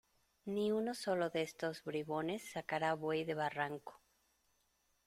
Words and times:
Ni 0.47 0.71
uno 0.71 0.95
solo 0.95 1.29
de 1.29 1.43
estos 1.43 1.83
bribones 1.83 2.49
sacará 2.53 2.95
buey 2.95 3.23
de 3.23 3.35
barranco. 3.35 4.01